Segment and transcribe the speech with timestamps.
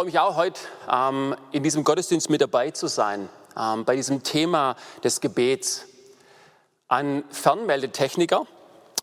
[0.00, 0.58] Freue mich auch heute
[0.90, 5.84] ähm, in diesem Gottesdienst mit dabei zu sein, ähm, bei diesem Thema des Gebets.
[6.88, 8.46] Ein Fernmeldetechniker,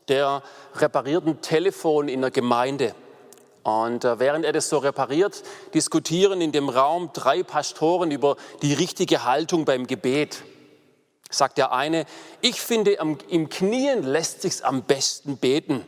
[0.08, 0.42] der
[0.74, 2.96] repariert ein Telefon in der Gemeinde.
[3.62, 5.44] Und äh, während er das so repariert,
[5.76, 10.42] diskutieren in dem Raum drei Pastoren über die richtige Haltung beim Gebet.
[11.30, 12.08] Sagt der eine,
[12.42, 15.86] ich finde, im Knien lässt sich's am besten beten.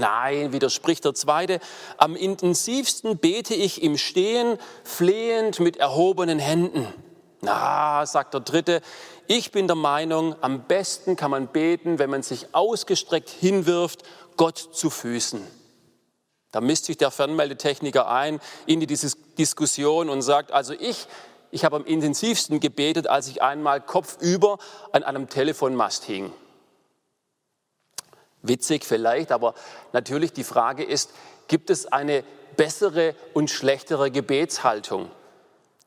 [0.00, 1.60] Nein, widerspricht der zweite.
[1.98, 6.86] Am intensivsten bete ich im Stehen, flehend mit erhobenen Händen.
[7.42, 8.80] Na, sagt der dritte,
[9.26, 14.02] ich bin der Meinung, am besten kann man beten, wenn man sich ausgestreckt hinwirft,
[14.36, 15.46] Gott zu Füßen.
[16.50, 21.06] Da misst sich der Fernmeldetechniker ein in die Diskussion und sagt, also ich,
[21.50, 24.58] ich habe am intensivsten gebetet, als ich einmal kopfüber
[24.92, 26.32] an einem Telefonmast hing.
[28.42, 29.54] Witzig vielleicht, aber
[29.92, 31.10] natürlich die Frage ist,
[31.48, 32.24] gibt es eine
[32.56, 35.10] bessere und schlechtere Gebetshaltung?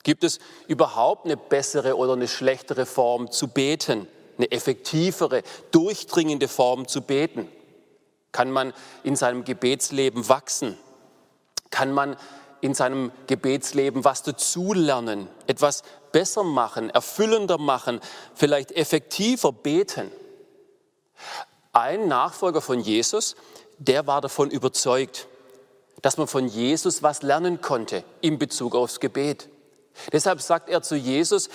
[0.04, 4.08] Gibt es überhaupt eine bessere oder eine schlechtere Form zu beten?
[4.38, 7.48] Eine effektivere, durchdringende Form zu beten?
[8.32, 10.78] Kann man in seinem Gebetsleben wachsen?
[11.70, 12.18] Kann man
[12.62, 18.00] in seinem Gebetsleben was dazulernen, etwas besser machen, erfüllender machen,
[18.36, 20.12] vielleicht effektiver beten?
[21.76, 23.36] Ein Nachfolger von Jesus,
[23.80, 25.28] der war davon überzeugt,
[26.04, 29.50] dass man von Jesus was lernen konnte in Bezug aufs Gebet.
[30.12, 31.50] Deshalb sagt er zu Jesus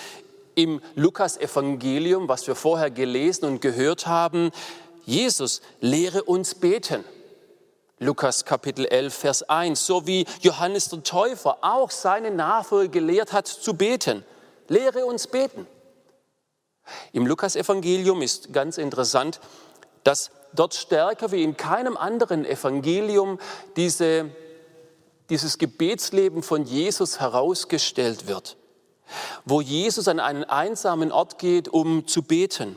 [0.55, 4.51] im Lukas-Evangelium, was wir vorher gelesen und gehört haben,
[5.05, 7.05] Jesus, lehre uns beten.
[7.99, 13.47] Lukas Kapitel 11, Vers 1, so wie Johannes der Täufer auch seine Nachfolger gelehrt hat
[13.47, 14.25] zu beten.
[14.67, 15.65] Lehre uns beten.
[17.13, 19.39] Im Lukas-Evangelium ist ganz interessant,
[20.09, 23.37] dass dort stärker wie in keinem anderen Evangelium
[23.75, 24.31] diese,
[25.29, 28.57] dieses Gebetsleben von Jesus herausgestellt wird,
[29.45, 32.75] wo Jesus an einen einsamen Ort geht, um zu beten,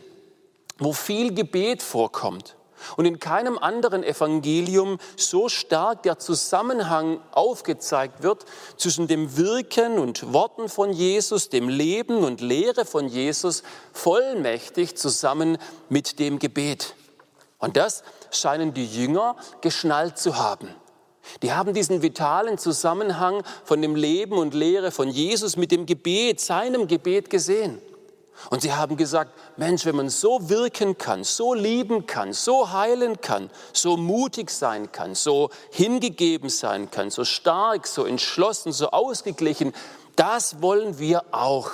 [0.78, 2.54] wo viel Gebet vorkommt.
[2.98, 8.44] Und in keinem anderen Evangelium so stark der Zusammenhang aufgezeigt wird
[8.76, 13.62] zwischen dem Wirken und Worten von Jesus, dem Leben und Lehre von Jesus,
[13.94, 15.56] vollmächtig zusammen
[15.88, 16.94] mit dem Gebet.
[17.62, 18.02] Und das
[18.32, 20.74] scheinen die Jünger geschnallt zu haben.
[21.42, 26.40] Die haben diesen vitalen Zusammenhang von dem Leben und Lehre von Jesus mit dem Gebet,
[26.40, 27.80] seinem Gebet gesehen.
[28.50, 33.20] Und sie haben gesagt, Mensch, wenn man so wirken kann, so lieben kann, so heilen
[33.20, 39.72] kann, so mutig sein kann, so hingegeben sein kann, so stark, so entschlossen, so ausgeglichen,
[40.16, 41.70] das wollen wir auch.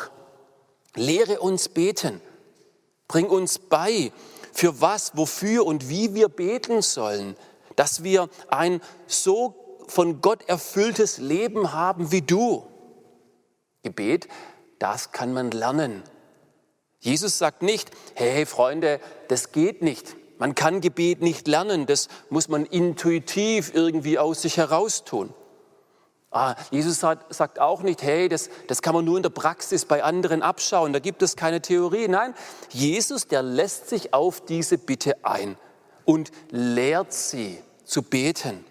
[0.94, 2.20] Lehre uns beten.
[3.06, 4.12] Bring uns bei,
[4.58, 7.36] für was, wofür und wie wir beten sollen,
[7.76, 9.54] dass wir ein so
[9.86, 12.66] von Gott erfülltes Leben haben wie du.
[13.84, 14.26] Gebet,
[14.80, 16.02] das kann man lernen.
[16.98, 18.98] Jesus sagt nicht, hey Freunde,
[19.28, 20.16] das geht nicht.
[20.38, 25.32] Man kann Gebet nicht lernen, das muss man intuitiv irgendwie aus sich heraus tun.
[26.30, 29.86] Ah, Jesus sagt, sagt, auch nicht, hey, das, das kann man nur in der Praxis
[29.86, 32.06] bei anderen abschauen, da gibt es keine Theorie.
[32.06, 32.34] Nein,
[32.68, 35.56] Jesus, der lässt sich auf diese Bitte ein
[36.04, 38.64] und lehrt sie zu beten.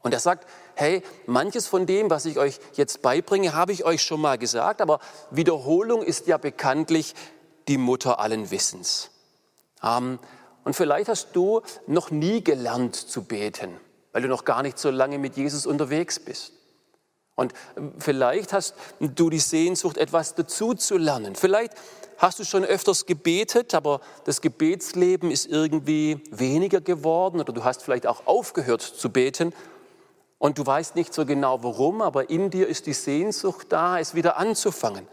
[0.00, 4.02] Und er sagt, hey, manches von dem, was ich euch jetzt beibringe, habe ich euch
[4.02, 5.00] schon mal gesagt, aber
[5.30, 7.14] Wiederholung ist ja bekanntlich
[7.68, 9.10] die Mutter allen Wissens.
[9.82, 10.18] Ähm,
[10.64, 13.78] und vielleicht hast du noch nie gelernt zu beten
[14.16, 16.54] weil du noch gar nicht so lange mit Jesus unterwegs bist.
[17.34, 17.52] Und
[17.98, 21.36] vielleicht hast du die Sehnsucht, etwas dazu zu lernen.
[21.36, 21.74] Vielleicht
[22.16, 27.82] hast du schon öfters gebetet, aber das Gebetsleben ist irgendwie weniger geworden oder du hast
[27.82, 29.52] vielleicht auch aufgehört zu beten
[30.38, 34.14] und du weißt nicht so genau warum, aber in dir ist die Sehnsucht da, es
[34.14, 35.06] wieder anzufangen.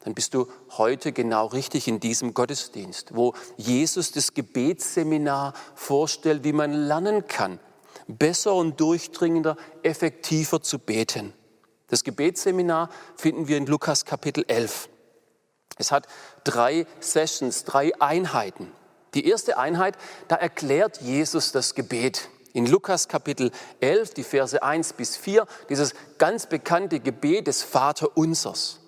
[0.00, 6.52] Dann bist du heute genau richtig in diesem Gottesdienst, wo Jesus das Gebetsseminar vorstellt, wie
[6.52, 7.60] man lernen kann,
[8.16, 11.32] besser und durchdringender, effektiver zu beten.
[11.88, 14.88] Das Gebetsseminar finden wir in Lukas Kapitel 11.
[15.76, 16.06] Es hat
[16.44, 18.70] drei Sessions, drei Einheiten.
[19.14, 19.96] Die erste Einheit,
[20.28, 22.28] da erklärt Jesus das Gebet.
[22.52, 28.80] In Lukas Kapitel 11, die Verse 1 bis 4, dieses ganz bekannte Gebet des Vaterunsers.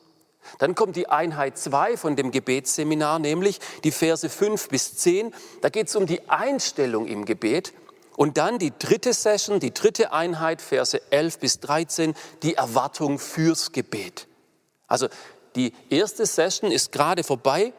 [0.58, 5.32] Dann kommt die Einheit 2 von dem Gebetsseminar, nämlich die Verse 5 bis 10.
[5.60, 7.72] Da geht es um die Einstellung im Gebet.
[8.16, 13.72] Und dann die dritte Session, die dritte Einheit, Verse 11 bis 13, die Erwartung fürs
[13.72, 14.28] Gebet.
[14.86, 15.08] Also
[15.56, 17.72] die erste Session ist gerade vorbei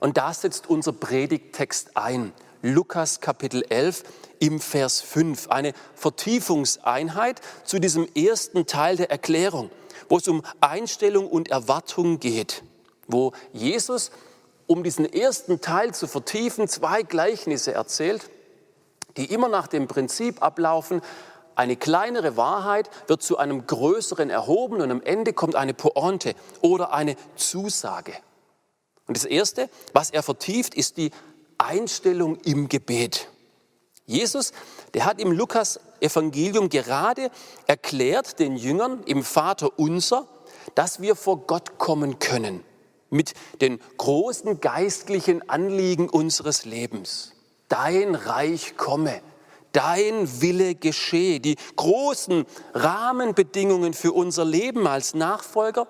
[0.00, 2.32] und da setzt unser Predigttext ein.
[2.62, 4.04] Lukas Kapitel 11
[4.38, 5.48] im Vers 5.
[5.48, 9.70] Eine Vertiefungseinheit zu diesem ersten Teil der Erklärung,
[10.08, 12.62] wo es um Einstellung und Erwartung geht,
[13.06, 14.10] wo Jesus,
[14.66, 18.30] um diesen ersten Teil zu vertiefen, zwei Gleichnisse erzählt
[19.16, 21.00] die immer nach dem Prinzip ablaufen,
[21.56, 26.92] eine kleinere Wahrheit wird zu einem größeren erhoben und am Ende kommt eine Pointe oder
[26.92, 28.12] eine Zusage.
[29.06, 31.10] Und das Erste, was er vertieft, ist die
[31.58, 33.28] Einstellung im Gebet.
[34.06, 34.52] Jesus,
[34.94, 37.30] der hat im Lukas-Evangelium gerade
[37.66, 40.26] erklärt den Jüngern im Vater unser,
[40.74, 42.64] dass wir vor Gott kommen können
[43.10, 47.33] mit den großen geistlichen Anliegen unseres Lebens
[47.74, 49.20] dein Reich komme,
[49.72, 51.40] dein Wille geschehe.
[51.40, 55.88] Die großen Rahmenbedingungen für unser Leben als Nachfolger.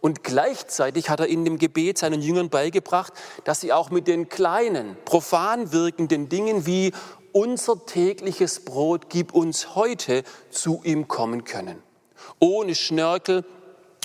[0.00, 3.12] Und gleichzeitig hat er in dem Gebet seinen Jüngern beigebracht,
[3.44, 6.92] dass sie auch mit den kleinen, profan wirkenden Dingen wie
[7.32, 11.82] unser tägliches Brot gib uns heute zu ihm kommen können.
[12.38, 13.44] Ohne Schnörkel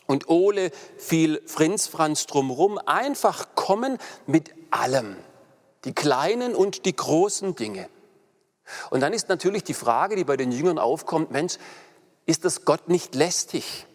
[0.07, 5.15] und ohne viel Frinzfranz drumherum, einfach kommen mit allem
[5.85, 7.89] die kleinen und die großen Dinge.
[8.89, 11.57] Und dann ist natürlich die Frage, die bei den Jüngern aufkommt, Mensch,
[12.25, 13.85] ist das Gott nicht lästig?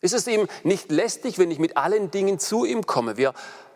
[0.00, 3.16] Ist es ihm nicht lästig, wenn ich mit allen Dingen zu ihm komme?
[3.16, 3.32] Wir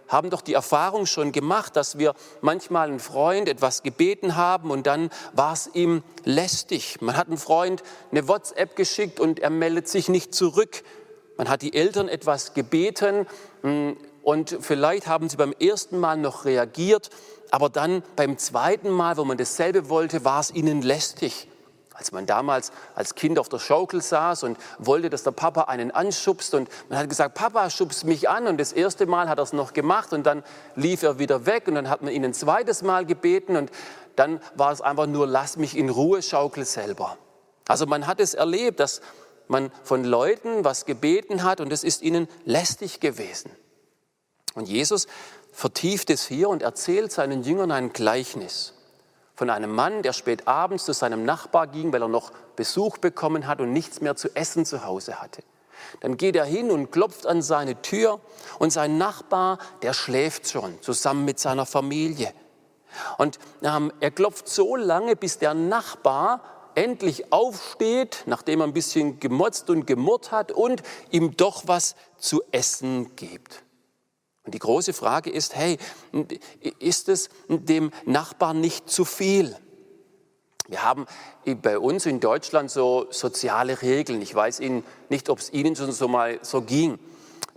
[0.07, 4.87] haben doch die Erfahrung schon gemacht, dass wir manchmal einen Freund etwas gebeten haben und
[4.87, 7.01] dann war es ihm lästig.
[7.01, 10.83] Man hat einem Freund eine WhatsApp geschickt und er meldet sich nicht zurück.
[11.39, 13.27] Man hat die Eltern etwas gebeten
[13.63, 17.11] hm, und vielleicht haben sie beim ersten Mal noch reagiert,
[17.51, 21.49] aber dann beim zweiten Mal, wo man dasselbe wollte, war es ihnen lästig.
[21.95, 25.91] Als man damals als Kind auf der Schaukel saß und wollte, dass der Papa einen
[25.91, 29.43] anschubst und man hat gesagt, Papa, schubst mich an und das erste Mal hat er
[29.43, 30.43] es noch gemacht und dann
[30.77, 33.71] lief er wieder weg und dann hat man ihn ein zweites Mal gebeten und
[34.17, 37.19] dann war es einfach nur, lass mich in Ruhe, schaukel selber.
[37.69, 39.03] Also man hat es erlebt, dass
[39.49, 43.51] man von Leuten was gebeten hat und es ist ihnen lästig gewesen.
[44.55, 45.07] Und Jesus
[45.53, 48.75] vertieft es hier und erzählt seinen Jüngern ein Gleichnis
[49.35, 53.47] von einem Mann, der spät abends zu seinem Nachbar ging, weil er noch Besuch bekommen
[53.47, 55.43] hat und nichts mehr zu essen zu Hause hatte.
[56.01, 58.21] Dann geht er hin und klopft an seine Tür
[58.59, 62.35] und sein Nachbar, der schläft schon zusammen mit seiner Familie.
[63.19, 66.43] Und ähm, er klopft so lange, bis der Nachbar
[66.75, 72.43] endlich aufsteht, nachdem er ein bisschen gemotzt und gemurrt hat und ihm doch was zu
[72.53, 73.63] essen gibt.
[74.45, 75.79] Und die große Frage ist, hey,
[76.79, 79.57] ist es dem Nachbarn nicht zu viel?
[80.69, 81.07] Wir haben
[81.63, 84.23] bei uns in Deutschland so soziale Regeln.
[84.23, 86.99] Ich weiß Ihnen nicht, ob es Ihnen schon so mal so ging,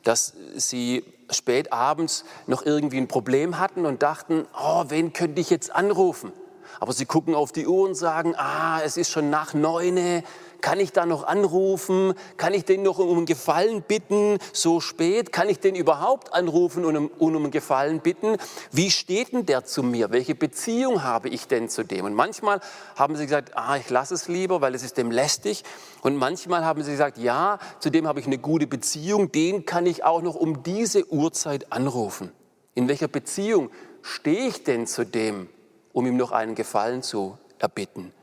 [0.04, 5.50] dass Sie spät abends noch irgendwie ein Problem hatten und dachten, oh, wen könnte ich
[5.50, 6.34] jetzt anrufen?
[6.80, 10.24] Aber Sie gucken auf die Uhr und sagen, ah, es ist schon nach neune,
[10.64, 12.14] kann ich da noch anrufen?
[12.38, 14.38] Kann ich den noch um einen Gefallen bitten?
[14.54, 15.34] So spät?
[15.34, 18.38] Kann ich den überhaupt anrufen und um, um einen Gefallen bitten?
[18.72, 20.12] Wie steht denn der zu mir?
[20.12, 22.06] Welche Beziehung habe ich denn zu dem?
[22.06, 22.62] Und manchmal
[22.96, 25.66] haben sie gesagt, ah, ich lasse es lieber, weil es ist dem lästig.
[26.02, 29.86] Und manchmal haben sie gesagt, ja, zu dem habe ich eine gute Beziehung, den kann
[29.86, 32.32] ich auch noch um diese Uhrzeit anrufen.
[32.74, 33.70] In welcher Beziehung
[34.02, 35.50] stehe ich denn zu dem,
[35.92, 38.14] um ihm noch einen Gefallen zu erbitten?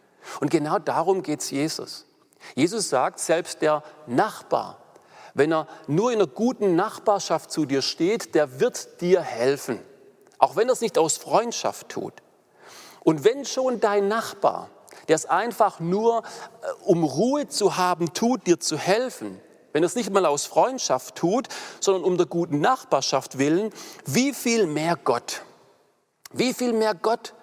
[0.40, 2.06] Und genau darum geht es Jesus.
[2.54, 4.78] Jesus sagt, selbst der Nachbar,
[5.34, 9.80] wenn er nur in einer guten Nachbarschaft zu dir steht, der wird dir helfen.
[10.38, 12.14] Auch wenn er es nicht aus Freundschaft tut.
[13.04, 14.70] Und wenn schon dein Nachbar,
[15.08, 19.40] der es einfach nur, äh, um Ruhe zu haben, tut, dir zu helfen,
[19.72, 23.72] wenn er es nicht mal aus Freundschaft tut, sondern um der guten Nachbarschaft willen,
[24.04, 25.42] wie viel mehr Gott?
[26.32, 27.34] Wie viel mehr Gott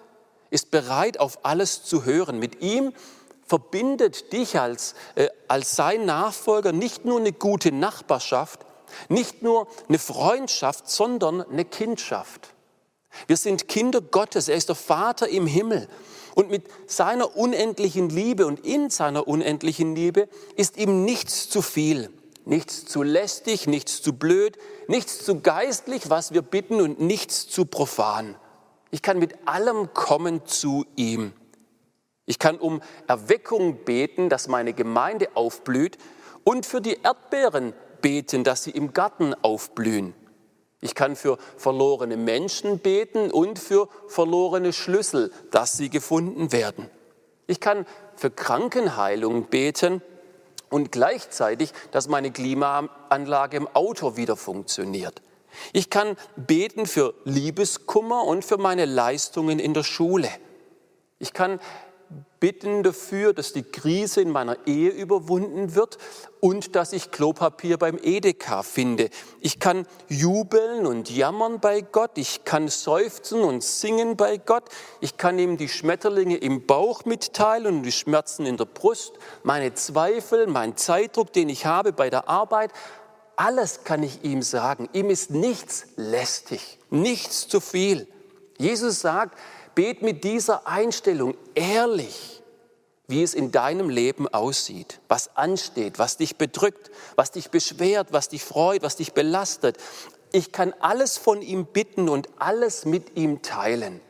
[0.50, 2.38] ist bereit, auf alles zu hören?
[2.38, 2.92] Mit ihm
[3.48, 8.60] verbindet dich als, äh, als sein Nachfolger nicht nur eine gute Nachbarschaft,
[9.08, 12.54] nicht nur eine Freundschaft, sondern eine Kindschaft.
[13.26, 15.88] Wir sind Kinder Gottes, er ist der Vater im Himmel.
[16.34, 22.10] Und mit seiner unendlichen Liebe und in seiner unendlichen Liebe ist ihm nichts zu viel,
[22.44, 27.64] nichts zu lästig, nichts zu blöd, nichts zu geistlich, was wir bitten und nichts zu
[27.64, 28.36] profan.
[28.90, 31.32] Ich kann mit allem kommen zu ihm.
[32.28, 35.96] Ich kann um Erweckung beten, dass meine Gemeinde aufblüht
[36.44, 40.12] und für die Erdbeeren beten, dass sie im Garten aufblühen.
[40.82, 46.90] Ich kann für verlorene Menschen beten und für verlorene Schlüssel, dass sie gefunden werden.
[47.46, 50.02] Ich kann für Krankenheilung beten
[50.68, 55.22] und gleichzeitig, dass meine Klimaanlage im Auto wieder funktioniert.
[55.72, 60.28] Ich kann beten für Liebeskummer und für meine Leistungen in der Schule.
[61.18, 61.58] Ich kann
[62.40, 65.98] bitten dafür, dass die Krise in meiner Ehe überwunden wird
[66.40, 69.10] und dass ich Klopapier beim Edeka finde.
[69.40, 72.12] Ich kann jubeln und jammern bei Gott.
[72.16, 74.64] Ich kann seufzen und singen bei Gott.
[75.00, 79.74] Ich kann ihm die Schmetterlinge im Bauch mitteilen und die Schmerzen in der Brust, meine
[79.74, 82.72] Zweifel, mein Zeitdruck, den ich habe bei der Arbeit.
[83.36, 84.88] Alles kann ich ihm sagen.
[84.92, 88.08] Ihm ist nichts lästig, nichts zu viel.
[88.58, 89.38] Jesus sagt,
[89.78, 92.42] Bet mit dieser Einstellung ehrlich,
[93.06, 98.28] wie es in deinem Leben aussieht, was ansteht, was dich bedrückt, was dich beschwert, was
[98.28, 99.78] dich freut, was dich belastet.
[100.32, 104.00] Ich kann alles von ihm bitten und alles mit ihm teilen.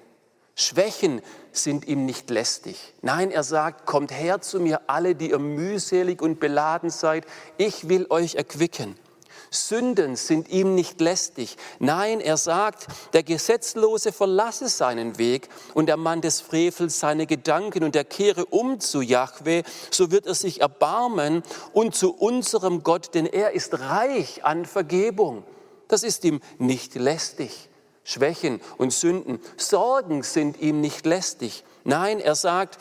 [0.54, 1.20] Schwächen
[1.52, 2.94] sind ihm nicht lästig.
[3.02, 7.26] Nein, er sagt, kommt her zu mir alle, die ihr mühselig und beladen seid,
[7.58, 8.96] ich will euch erquicken.
[9.50, 11.56] Sünden sind ihm nicht lästig.
[11.78, 17.84] Nein, er sagt, der Gesetzlose verlasse seinen Weg und der Mann des Frevels seine Gedanken
[17.84, 23.14] und er kehre um zu Jahwe, so wird er sich erbarmen und zu unserem Gott,
[23.14, 25.44] denn er ist reich an Vergebung.
[25.88, 27.68] Das ist ihm nicht lästig.
[28.04, 31.62] Schwächen und Sünden, Sorgen sind ihm nicht lästig.
[31.84, 32.78] Nein, er sagt,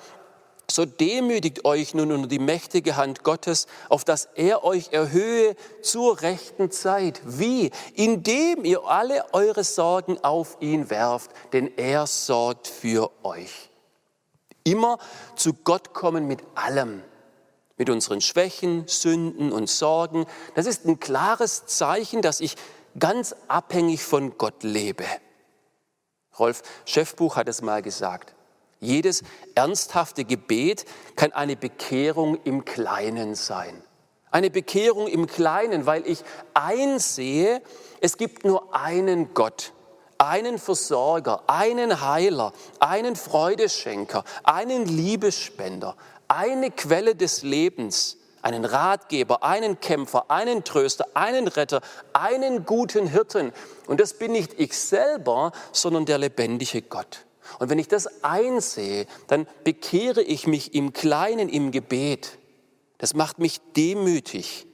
[0.70, 6.22] so demütigt euch nun unter die mächtige Hand Gottes, auf dass er euch erhöhe zur
[6.22, 7.22] rechten Zeit.
[7.24, 7.72] Wie?
[7.94, 13.70] Indem ihr alle eure Sorgen auf ihn werft, denn er sorgt für euch.
[14.64, 14.98] Immer
[15.38, 17.02] zu Gott kommen mit allem,
[17.78, 20.26] mit unseren Schwächen, Sünden und Sorgen.
[20.56, 22.56] Das ist ein klares Zeichen, dass ich
[23.00, 25.06] ganz abhängig von Gott lebe.
[26.38, 28.36] Rolf Schäffbuch hat es mal gesagt.
[28.80, 29.24] Jedes
[29.56, 33.82] ernsthafte Gebet kann eine Bekehrung im Kleinen sein.
[34.30, 37.62] Eine Bekehrung im Kleinen, weil ich einsehe,
[38.02, 39.74] es gibt nur einen Gott,
[40.18, 45.96] einen Versorger, einen Heiler, einen Freudeschenker, einen Liebesspender,
[46.28, 51.82] eine Quelle des Lebens, einen Ratgeber, einen Kämpfer, einen Tröster, einen Retter,
[52.14, 53.54] einen guten Hirten.
[53.88, 57.27] Und das bin nicht ich selber, sondern der lebendige Gott.
[57.60, 62.38] Und wenn ich das einsehe, dann bekehre ich mich im Kleinen im Gebet.
[62.98, 64.68] Das macht mich demütig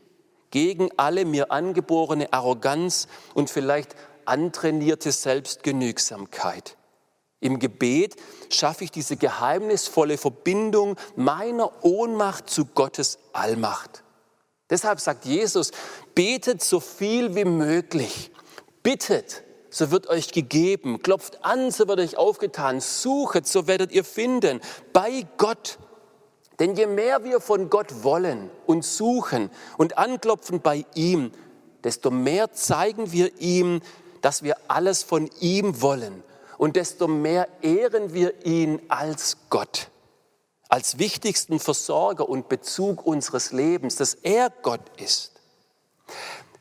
[0.52, 6.78] gegen alle mir angeborene Arroganz und vielleicht antrainierte Selbstgenügsamkeit.
[7.40, 8.16] Im Gebet
[8.50, 14.04] schaffe ich diese geheimnisvolle Verbindung meiner Ohnmacht zu Gottes Allmacht.
[14.70, 15.72] Deshalb sagt Jesus,
[16.16, 18.32] betet so viel wie möglich,
[18.82, 21.02] bittet, so wird euch gegeben.
[21.02, 22.80] Klopft an, so wird euch aufgetan.
[22.80, 24.62] Suchet, so werdet ihr finden.
[24.94, 25.80] Bei Gott.
[26.60, 31.32] Denn je mehr wir von Gott wollen und suchen und anklopfen bei ihm,
[31.84, 33.82] desto mehr zeigen wir ihm,
[34.22, 36.24] dass wir alles von ihm wollen.
[36.60, 39.90] Und desto mehr ehren wir ihn als Gott,
[40.70, 45.32] als wichtigsten Versorger und Bezug unseres Lebens, dass er Gott ist.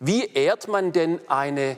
[0.01, 1.77] Wie ehrt man denn eine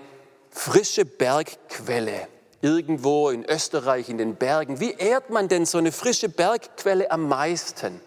[0.55, 2.29] frische Bergquelle
[2.63, 4.81] irgendwo in Österreich in den Bergen.
[4.81, 8.01] Wie ehrt man denn so eine frische Bergquelle am meisten?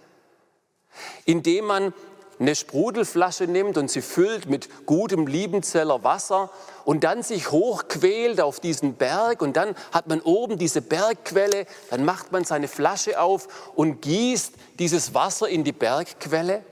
[1.26, 1.94] Indem man
[2.40, 6.50] eine Sprudelflasche nimmt und sie füllt mit gutem Liebenzeller Wasser
[6.86, 12.06] und dann sich hochquält auf diesen Berg und dann hat man oben diese Bergquelle, dann
[12.06, 16.64] macht man seine Flasche auf und gießt dieses Wasser in die Bergquelle.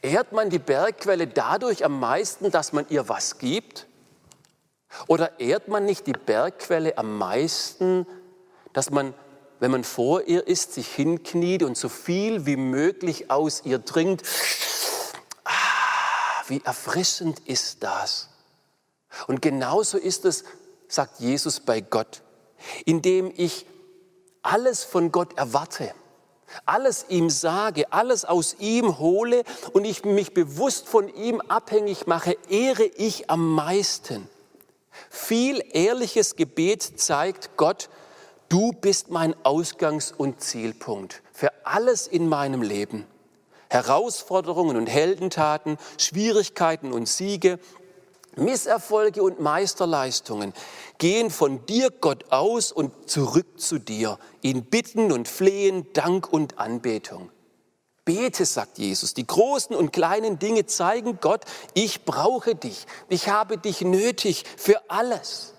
[0.00, 3.86] Ehrt man die Bergquelle dadurch am meisten, dass man ihr was gibt?
[5.06, 8.06] Oder ehrt man nicht die Bergquelle am meisten,
[8.72, 9.14] dass man,
[9.60, 14.26] wenn man vor ihr ist, sich hinkniet und so viel wie möglich aus ihr trinkt?
[15.44, 18.28] Ah, wie erfrischend ist das?
[19.26, 20.44] Und genauso ist es,
[20.88, 22.22] sagt Jesus bei Gott,
[22.84, 23.66] indem ich
[24.42, 25.92] alles von Gott erwarte,
[26.64, 32.36] alles ihm sage, alles aus ihm hole und ich mich bewusst von ihm abhängig mache,
[32.48, 34.28] ehre ich am meisten.
[35.10, 37.88] Viel ehrliches Gebet zeigt Gott,
[38.48, 43.06] du bist mein Ausgangs- und Zielpunkt für alles in meinem Leben.
[43.68, 47.58] Herausforderungen und Heldentaten, Schwierigkeiten und Siege,
[48.36, 50.52] Misserfolge und Meisterleistungen
[50.98, 56.58] gehen von dir, Gott, aus und zurück zu dir in Bitten und Flehen, Dank und
[56.58, 57.30] Anbetung.
[58.06, 59.12] Bete, sagt Jesus.
[59.12, 61.44] Die großen und kleinen Dinge zeigen Gott,
[61.74, 62.86] ich brauche dich.
[63.10, 65.52] Ich habe dich nötig für alles.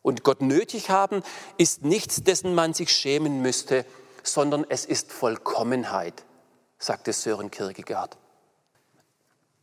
[0.00, 1.22] Und Gott nötig haben
[1.58, 3.84] ist nichts, dessen man sich schämen müsste,
[4.22, 6.24] sondern es ist Vollkommenheit,
[6.78, 8.16] sagte Sören Kierkegaard.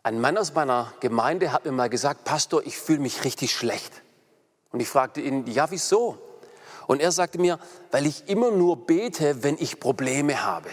[0.03, 4.03] Ein Mann aus meiner Gemeinde hat mir mal gesagt, Pastor, ich fühle mich richtig schlecht.
[4.71, 6.17] Und ich fragte ihn, ja, wieso?
[6.87, 7.57] Und er sagte mir,
[7.89, 10.69] weil ich immer nur bete, wenn ich Probleme habe.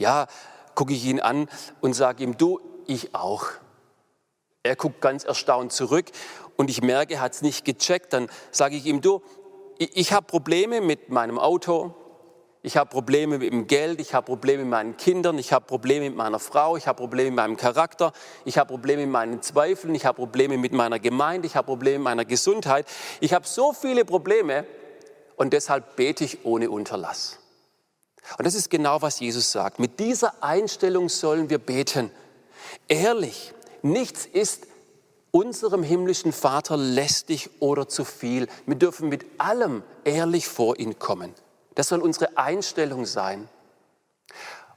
[0.00, 0.28] Ja,
[0.74, 1.46] gucke ich ihn an
[1.82, 3.44] und sage ihm, du, ich auch.
[4.62, 6.06] Er guckt ganz erstaunt zurück
[6.56, 8.14] und ich merke, er hat es nicht gecheckt.
[8.14, 9.20] Dann sage ich ihm, du,
[9.76, 11.94] ich, ich habe Probleme mit meinem Auto,
[12.62, 16.08] ich habe Probleme mit dem Geld, ich habe Probleme mit meinen Kindern, ich habe Probleme
[16.08, 18.14] mit meiner Frau, ich habe Probleme mit meinem Charakter,
[18.46, 21.98] ich habe Probleme mit meinen Zweifeln, ich habe Probleme mit meiner Gemeinde, ich habe Probleme
[21.98, 22.86] mit meiner Gesundheit.
[23.20, 24.64] Ich habe so viele Probleme
[25.36, 27.39] und deshalb bete ich ohne Unterlass.
[28.38, 29.78] Und das ist genau, was Jesus sagt.
[29.78, 32.10] Mit dieser Einstellung sollen wir beten.
[32.88, 34.66] Ehrlich, nichts ist
[35.30, 38.48] unserem himmlischen Vater lästig oder zu viel.
[38.66, 41.34] Wir dürfen mit allem ehrlich vor ihn kommen.
[41.74, 43.48] Das soll unsere Einstellung sein.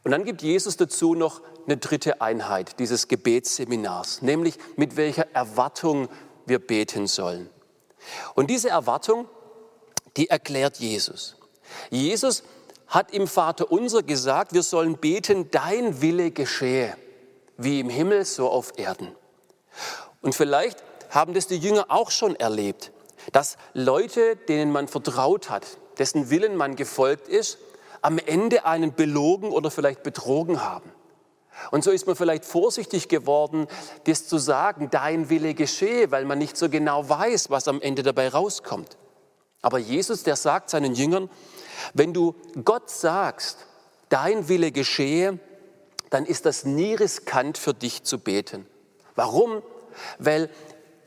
[0.03, 6.09] Und dann gibt Jesus dazu noch eine dritte Einheit dieses Gebetsseminars, nämlich mit welcher Erwartung
[6.45, 7.49] wir beten sollen.
[8.35, 9.27] Und diese Erwartung,
[10.17, 11.37] die erklärt Jesus.
[11.89, 12.43] Jesus
[12.93, 16.95] hat im Vater unser gesagt, wir sollen beten, dein Wille geschehe,
[17.57, 19.15] wie im Himmel, so auf Erden.
[20.21, 22.91] Und vielleicht haben das die Jünger auch schon erlebt,
[23.31, 25.65] dass Leute, denen man vertraut hat,
[25.97, 27.57] dessen Willen man gefolgt ist,
[28.03, 30.91] am Ende einen belogen oder vielleicht betrogen haben.
[31.71, 33.67] Und so ist man vielleicht vorsichtig geworden,
[34.03, 38.03] das zu sagen, dein Wille geschehe, weil man nicht so genau weiß, was am Ende
[38.03, 38.97] dabei rauskommt.
[39.63, 41.29] Aber Jesus, der sagt seinen Jüngern,
[41.95, 43.65] wenn du Gott sagst,
[44.09, 45.39] dein Wille geschehe,
[46.11, 48.67] dann ist das nie riskant für dich zu beten.
[49.15, 49.63] Warum?
[50.19, 50.49] Weil,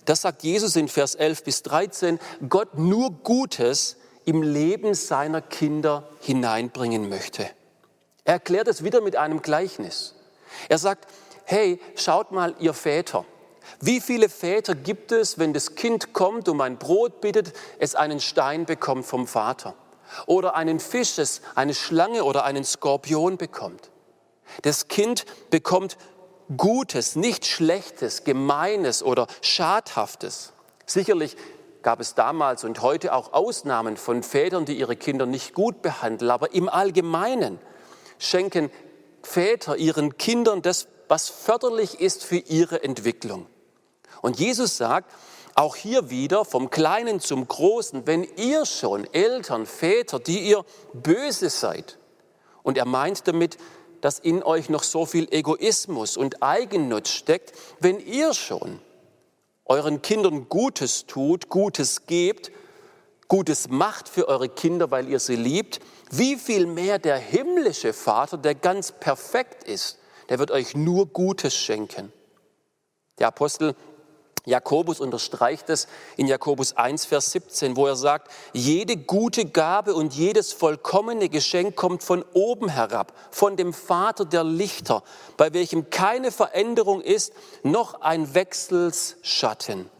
[0.04, 6.08] das sagt Jesus in Vers 11 bis 13, Gott nur Gutes im Leben seiner Kinder
[6.20, 7.48] hineinbringen möchte.
[8.24, 10.14] Er erklärt es wieder mit einem Gleichnis.
[10.68, 11.06] Er sagt,
[11.44, 13.24] hey, schaut mal, ihr Väter.
[13.80, 18.20] Wie viele Väter gibt es, wenn das Kind kommt, um ein Brot bittet, es einen
[18.20, 19.74] Stein bekommt vom Vater?
[20.26, 23.90] Oder einen Fisch, es eine Schlange oder einen Skorpion bekommt?
[24.62, 25.96] Das Kind bekommt
[26.56, 30.52] Gutes, nicht Schlechtes, Gemeines oder Schadhaftes.
[30.86, 31.36] Sicherlich
[31.82, 36.30] gab es damals und heute auch Ausnahmen von Vätern, die ihre Kinder nicht gut behandeln.
[36.30, 37.58] Aber im Allgemeinen
[38.18, 38.70] schenken
[39.22, 43.46] Väter ihren Kindern das, was förderlich ist für ihre Entwicklung.
[44.22, 45.12] Und Jesus sagt,
[45.54, 51.48] auch hier wieder vom Kleinen zum Großen, wenn ihr schon Eltern, Väter, die ihr böse
[51.48, 51.98] seid,
[52.62, 53.58] und er meint damit,
[54.00, 58.80] dass in euch noch so viel Egoismus und Eigennutz steckt, wenn ihr schon
[59.64, 62.52] euren Kindern Gutes tut, Gutes gebt,
[63.28, 68.36] Gutes macht für eure Kinder, weil ihr sie liebt, wie viel mehr der himmlische Vater,
[68.36, 69.98] der ganz perfekt ist,
[70.28, 72.12] der wird euch nur Gutes schenken.
[73.18, 73.74] Der Apostel
[74.46, 80.14] Jakobus unterstreicht es in Jakobus 1, Vers 17, wo er sagt, jede gute Gabe und
[80.14, 85.02] jedes vollkommene Geschenk kommt von oben herab, von dem Vater der Lichter,
[85.36, 87.32] bei welchem keine Veränderung ist,
[87.64, 89.90] noch ein Wechselsschatten,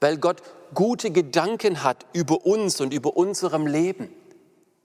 [0.00, 0.40] weil Gott
[0.72, 4.14] gute Gedanken hat über uns und über unserem Leben.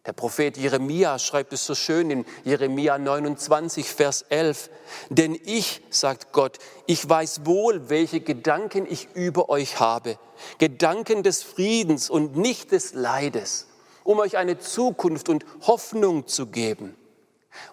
[0.05, 4.69] Der Prophet Jeremia schreibt es so schön in Jeremia 29, Vers 11.
[5.09, 10.17] Denn ich, sagt Gott, ich weiß wohl, welche Gedanken ich über euch habe.
[10.57, 13.67] Gedanken des Friedens und nicht des Leides,
[14.03, 16.95] um euch eine Zukunft und Hoffnung zu geben.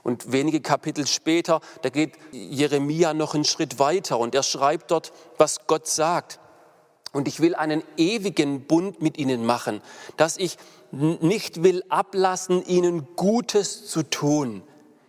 [0.02, 5.12] Und wenige Kapitel später, da geht Jeremia noch einen Schritt weiter und er schreibt dort,
[5.36, 6.40] was Gott sagt.
[7.12, 9.80] Und ich will einen ewigen Bund mit ihnen machen,
[10.16, 10.58] dass ich
[10.90, 14.62] nicht will ablassen, ihnen Gutes zu tun.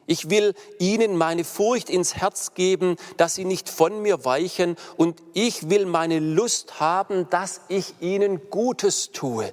[0.06, 4.78] Ich will ihnen meine Furcht ins Herz geben, dass sie nicht von mir weichen.
[4.96, 9.52] Und ich will meine Lust haben, dass ich ihnen Gutes tue.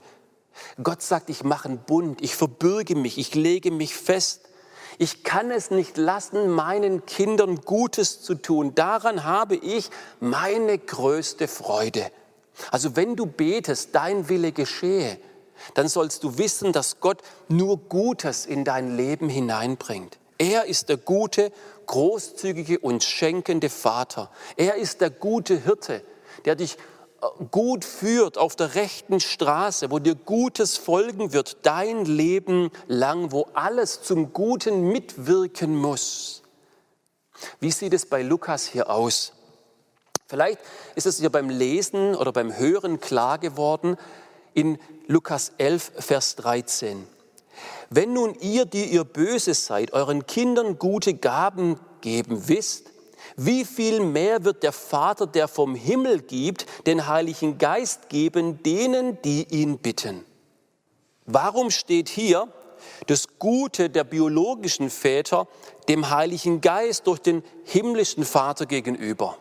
[0.81, 4.43] Gott sagt, ich mache einen Bund, ich verbürge mich, ich lege mich fest.
[4.99, 8.77] Ich kann es nicht lassen, meinen Kindern Gutes zu tun.
[8.77, 12.13] Daran habe ich meine größte Freude.
[12.71, 15.19] Also wenn du betest, dein Wille geschehe,
[15.75, 20.19] dann sollst du wissen, dass Gott nur Gutes in dein Leben hineinbringt.
[20.39, 21.53] Er ist der gute,
[21.87, 24.31] großzügige und schenkende Vater.
[24.57, 26.03] Er ist der gute Hirte,
[26.45, 26.77] der dich
[27.23, 33.31] äh, gut führt auf der rechten Straße, wo dir Gutes folgen wird, dein Leben lang,
[33.31, 36.43] wo alles zum Guten mitwirken muss.
[37.61, 39.33] Wie sieht es bei Lukas hier aus?
[40.27, 40.59] Vielleicht
[40.95, 43.97] ist es dir beim Lesen oder beim Hören klar geworden
[44.55, 47.07] in Lukas 11, Vers 13.
[47.91, 52.91] Wenn nun ihr, die ihr böse seid, euren Kindern gute Gaben geben wisst,
[53.37, 59.21] wie viel mehr wird der Vater, der vom Himmel gibt, den Heiligen Geist geben denen,
[59.23, 60.25] die ihn bitten?
[61.27, 62.49] Warum steht hier
[63.07, 65.49] das Gute der biologischen Väter
[65.89, 69.39] dem Heiligen Geist durch den himmlischen Vater gegenüber?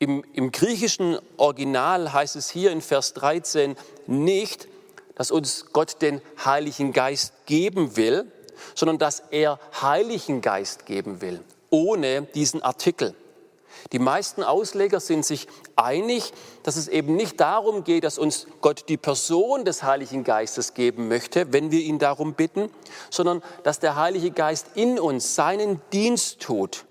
[0.00, 4.68] Im, Im, griechischen Original heißt es hier in Vers 13 nicht,
[5.16, 8.30] dass uns Gott den Heiligen Geist geben will,
[8.76, 13.16] sondern dass er Heiligen Geist geben will, ohne diesen Artikel.
[13.90, 16.32] Die meisten Ausleger sind sich einig,
[16.62, 21.08] dass es eben nicht darum geht, dass uns Gott die Person des Heiligen Geistes geben
[21.08, 22.70] möchte, wenn wir ihn darum bitten,
[23.10, 26.84] sondern dass der Heilige Geist in uns seinen Dienst tut.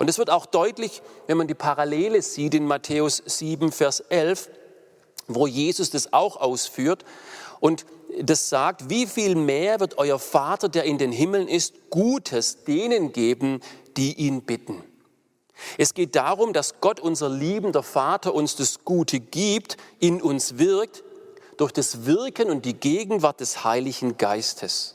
[0.00, 4.48] Und es wird auch deutlich, wenn man die Parallele sieht in Matthäus 7, Vers 11,
[5.28, 7.04] wo Jesus das auch ausführt.
[7.60, 7.84] Und
[8.18, 13.12] das sagt, wie viel mehr wird euer Vater, der in den Himmeln ist, Gutes denen
[13.12, 13.60] geben,
[13.98, 14.82] die ihn bitten.
[15.76, 21.04] Es geht darum, dass Gott, unser liebender Vater, uns das Gute gibt, in uns wirkt,
[21.58, 24.94] durch das Wirken und die Gegenwart des Heiligen Geistes,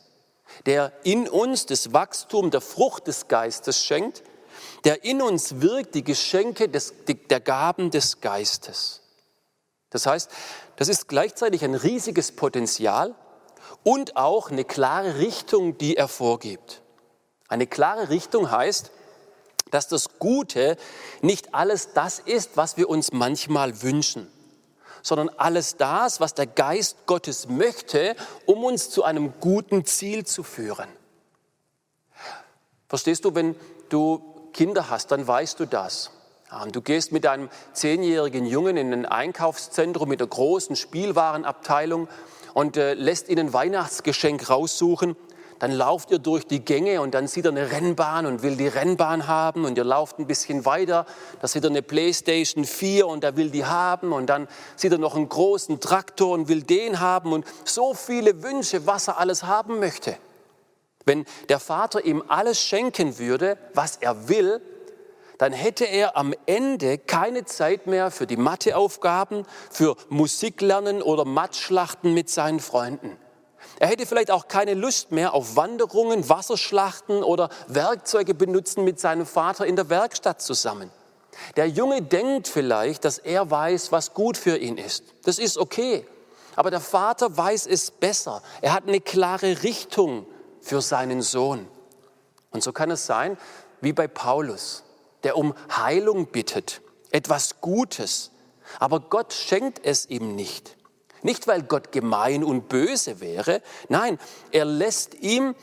[0.65, 4.23] der in uns das Wachstum der Frucht des Geistes schenkt,
[4.85, 9.01] der in uns wirkt die Geschenke des, der Gaben des Geistes.
[9.89, 10.29] Das heißt,
[10.75, 13.15] das ist gleichzeitig ein riesiges Potenzial
[13.83, 16.81] und auch eine klare Richtung, die er vorgibt.
[17.47, 18.91] Eine klare Richtung heißt,
[19.71, 20.77] dass das Gute
[21.21, 24.31] nicht alles das ist, was wir uns manchmal wünschen,
[25.01, 30.43] sondern alles das, was der Geist Gottes möchte, um uns zu einem guten Ziel zu
[30.43, 30.89] führen.
[32.87, 33.55] Verstehst du, wenn
[33.89, 36.11] du Kinder hast, dann weißt du das.
[36.71, 42.07] Du gehst mit deinem zehnjährigen Jungen in ein Einkaufszentrum mit einer großen Spielwarenabteilung
[42.53, 45.17] und äh, lässt ihnen Weihnachtsgeschenk raussuchen.
[45.59, 48.69] Dann lauft ihr durch die Gänge und dann sieht er eine Rennbahn und will die
[48.69, 51.05] Rennbahn haben und ihr lauft ein bisschen weiter,
[51.41, 54.97] da sieht er eine Playstation 4 und er will die haben und dann sieht er
[54.97, 59.43] noch einen großen Traktor und will den haben und so viele Wünsche, was er alles
[59.43, 60.17] haben möchte.
[61.05, 64.61] Wenn der Vater ihm alles schenken würde, was er will,
[65.37, 72.13] dann hätte er am Ende keine Zeit mehr für die Matheaufgaben, für Musiklernen oder Matschlachten
[72.13, 73.17] mit seinen Freunden.
[73.79, 79.25] Er hätte vielleicht auch keine Lust mehr auf Wanderungen, Wasserschlachten oder Werkzeuge benutzen mit seinem
[79.25, 80.89] Vater in der Werkstatt zusammen.
[81.57, 85.03] Der Junge denkt vielleicht, dass er weiß, was gut für ihn ist.
[85.25, 86.07] Das ist okay.
[86.55, 88.41] Aber der Vater weiß es besser.
[88.61, 90.25] Er hat eine klare Richtung
[90.65, 91.67] für seinen Sohn.
[92.49, 93.37] Und so kann es sein,
[93.81, 94.83] wie bei Paulus
[95.23, 98.31] der um Heilung bittet, etwas Gutes.
[98.79, 100.75] Aber Gott schenkt es ihm nicht.
[101.23, 104.19] Nicht, weil Gott gemein und böse wäre, nein,
[104.51, 105.55] er lässt ihm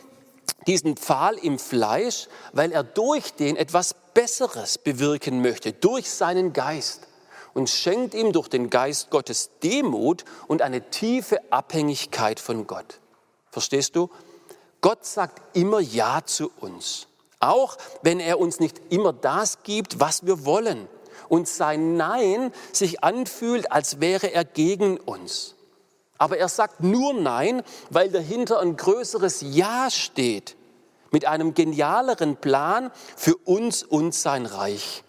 [0.66, 7.06] diesen Pfahl im Fleisch, weil er durch den etwas Besseres bewirken möchte, durch seinen Geist
[7.54, 13.00] und schenkt ihm durch den Geist Gottes Demut und eine tiefe Abhängigkeit von Gott.
[13.50, 14.10] Verstehst du?
[14.82, 17.06] Gott sagt immer Ja zu uns.
[17.40, 20.88] Auch wenn er uns nicht immer das gibt, was wir wollen
[21.28, 25.54] und sein Nein sich anfühlt, als wäre er gegen uns.
[26.18, 30.56] Aber er sagt nur Nein, weil dahinter ein größeres Ja steht,
[31.10, 35.04] mit einem genialeren Plan für uns und sein Reich.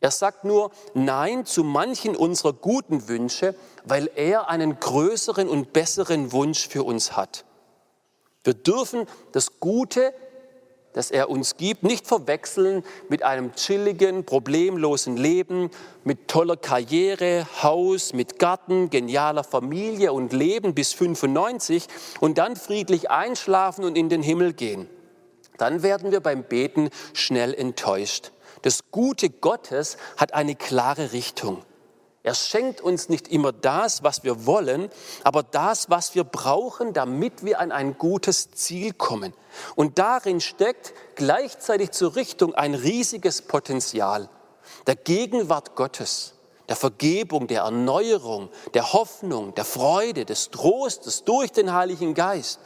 [0.00, 6.32] Er sagt nur Nein zu manchen unserer guten Wünsche, weil er einen größeren und besseren
[6.32, 7.44] Wunsch für uns hat.
[8.44, 10.12] Wir dürfen das Gute
[10.92, 15.70] das er uns gibt, nicht verwechseln mit einem chilligen, problemlosen Leben,
[16.02, 21.86] mit toller Karriere, Haus, mit Garten, genialer Familie und Leben bis 95
[22.20, 24.88] und dann friedlich einschlafen und in den Himmel gehen.
[25.58, 28.32] Dann werden wir beim Beten schnell enttäuscht.
[28.62, 31.62] Das Gute Gottes hat eine klare Richtung.
[32.22, 34.90] Er schenkt uns nicht immer das, was wir wollen,
[35.24, 39.32] aber das, was wir brauchen, damit wir an ein gutes Ziel kommen.
[39.74, 44.28] Und darin steckt gleichzeitig zur Richtung ein riesiges Potenzial
[44.86, 46.34] der Gegenwart Gottes,
[46.68, 52.60] der Vergebung, der Erneuerung, der Hoffnung, der Freude, des Trostes durch den Heiligen Geist,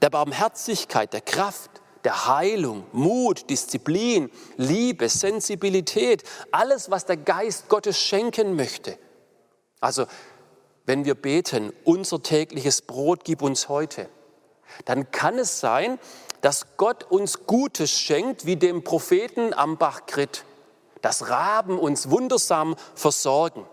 [0.00, 1.70] der Barmherzigkeit, der Kraft,
[2.08, 8.98] der Heilung, Mut, Disziplin, Liebe, Sensibilität, alles, was der Geist Gottes schenken möchte.
[9.80, 10.06] Also,
[10.86, 14.08] wenn wir beten, unser tägliches Brot gib uns heute,
[14.86, 15.98] dann kann es sein,
[16.40, 20.44] dass Gott uns Gutes schenkt, wie dem Propheten am Bach Krit,
[21.02, 23.66] dass Raben uns wundersam versorgen.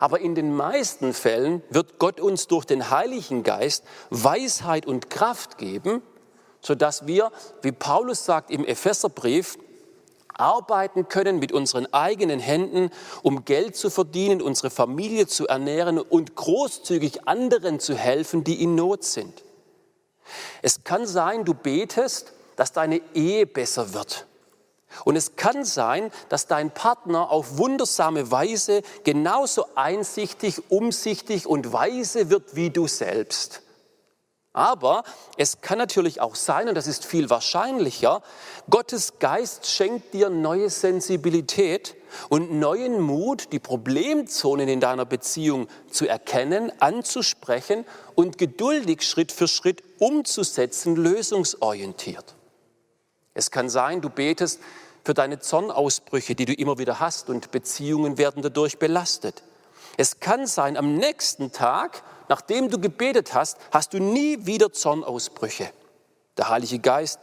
[0.00, 5.58] Aber in den meisten Fällen wird Gott uns durch den Heiligen Geist Weisheit und Kraft
[5.58, 6.02] geben,
[6.62, 9.58] sodass wir, wie Paulus sagt im Epheserbrief,
[10.34, 12.90] arbeiten können mit unseren eigenen Händen,
[13.22, 18.74] um Geld zu verdienen, unsere Familie zu ernähren und großzügig anderen zu helfen, die in
[18.74, 19.42] Not sind.
[20.62, 24.26] Es kann sein, du betest, dass deine Ehe besser wird.
[25.04, 32.30] Und es kann sein, dass dein Partner auf wundersame Weise genauso einsichtig, umsichtig und weise
[32.30, 33.62] wird wie du selbst.
[34.52, 35.04] Aber
[35.38, 38.22] es kann natürlich auch sein, und das ist viel wahrscheinlicher,
[38.68, 41.94] Gottes Geist schenkt dir neue Sensibilität
[42.28, 49.48] und neuen Mut, die Problemzonen in deiner Beziehung zu erkennen, anzusprechen und geduldig Schritt für
[49.48, 52.34] Schritt umzusetzen, lösungsorientiert.
[53.32, 54.60] Es kann sein, du betest
[55.04, 59.42] für deine Zornausbrüche, die du immer wieder hast und Beziehungen werden dadurch belastet.
[59.96, 65.68] Es kann sein, am nächsten Tag, nachdem du gebetet hast, hast du nie wieder Zornausbrüche.
[66.38, 67.20] Der Heilige Geist,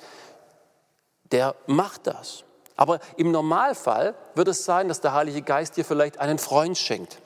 [1.32, 2.44] der macht das.
[2.76, 7.18] Aber im Normalfall wird es sein, dass der Heilige Geist dir vielleicht einen Freund schenkt,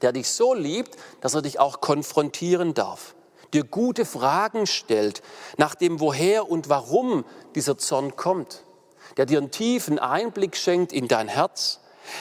[0.00, 3.14] der dich so liebt, dass er dich auch konfrontieren darf,
[3.52, 5.20] dir gute Fragen stellt
[5.58, 8.64] nach dem Woher und Warum dieser Zorn kommt
[9.16, 11.80] der dir einen tiefen Einblick schenkt in dein Herz,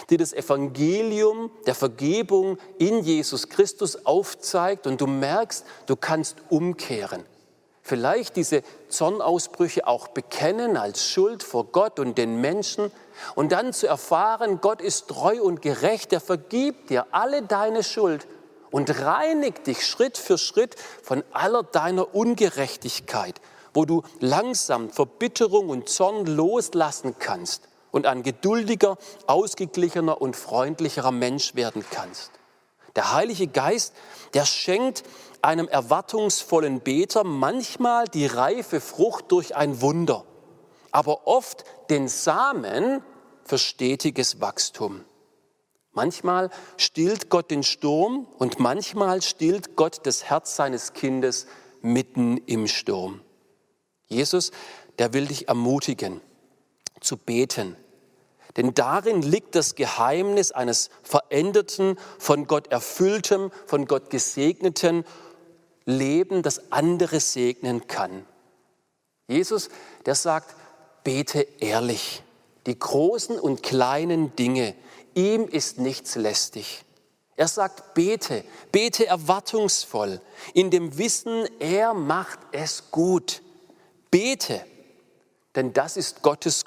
[0.10, 7.24] dir das Evangelium der Vergebung in Jesus Christus aufzeigt und du merkst, du kannst umkehren.
[7.84, 12.92] Vielleicht diese Zornausbrüche auch bekennen als Schuld vor Gott und den Menschen
[13.36, 18.28] und dann zu erfahren, Gott ist treu und gerecht, er vergibt dir alle deine Schuld
[18.70, 23.42] und reinigt dich Schritt für Schritt von aller deiner Ungerechtigkeit
[23.74, 31.56] wo du langsam Verbitterung und Zorn loslassen kannst und ein geduldiger, ausgeglichener und freundlicherer Mensch
[31.56, 32.32] werden kannst.
[32.96, 33.94] Der Heilige Geist,
[34.34, 35.04] der schenkt
[35.42, 40.26] einem erwartungsvollen Beter manchmal die reife Frucht durch ein Wunder,
[40.92, 43.02] aber oft den Samen
[43.44, 45.06] für stetiges Wachstum.
[45.94, 51.48] Manchmal stillt Gott den Sturm und manchmal stillt Gott das Herz seines Kindes
[51.82, 53.22] mitten im Sturm.
[54.08, 54.52] Jesus,
[55.00, 56.22] der will dich ermutigen,
[57.02, 57.76] zu beten.
[58.58, 65.06] Denn darin liegt das Geheimnis eines veränderten, von Gott erfüllten, von Gott gesegneten
[65.86, 68.26] Leben, das andere segnen kann.
[69.28, 69.70] Jesus,
[70.06, 70.56] der sagt,
[71.04, 72.24] bete ehrlich.
[72.68, 74.76] Die großen und kleinen Dinge,
[75.16, 76.84] ihm ist nichts lästig.
[77.36, 80.22] Er sagt, bete, bete erwartungsvoll,
[80.54, 83.42] in dem Wissen, er macht es gut.
[84.12, 84.64] Bete,
[85.56, 86.66] denn das ist Gottes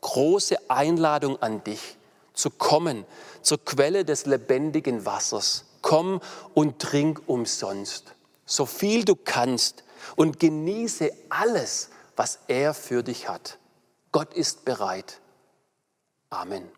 [0.00, 1.96] große Einladung an dich,
[2.34, 3.04] zu kommen
[3.42, 5.64] zur Quelle des lebendigen Wassers.
[5.82, 6.20] Komm
[6.54, 9.82] und trink umsonst, so viel du kannst
[10.16, 13.58] und genieße alles, was er für dich hat.
[14.12, 15.20] Gott ist bereit.
[16.28, 16.68] Amen.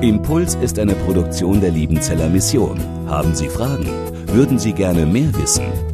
[0.00, 2.78] Impuls ist eine Produktion der Liebenzeller Mission.
[3.08, 3.88] Haben Sie Fragen?
[4.28, 5.93] Würden Sie gerne mehr wissen?